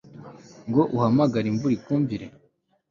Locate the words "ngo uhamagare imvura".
0.67-1.73